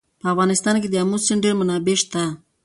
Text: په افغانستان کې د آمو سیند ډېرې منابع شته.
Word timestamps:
په 0.21 0.25
افغانستان 0.33 0.75
کې 0.81 0.87
د 0.91 0.95
آمو 1.03 1.17
سیند 1.25 1.41
ډېرې 1.43 1.55
منابع 1.59 1.95
شته. 2.01 2.23